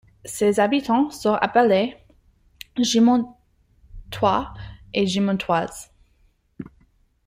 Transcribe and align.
Ses 0.25 0.59
habitants 0.59 1.11
sont 1.11 1.35
appelés 1.35 1.95
Gimontois 2.75 4.51
et 4.95 5.05
Gimontoises. 5.05 5.91